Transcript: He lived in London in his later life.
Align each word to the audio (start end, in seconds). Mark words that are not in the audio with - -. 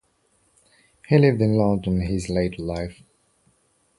He 1.09 1.17
lived 1.19 1.41
in 1.41 1.53
London 1.53 2.01
in 2.01 2.07
his 2.07 2.27
later 2.27 2.63
life. 2.63 3.03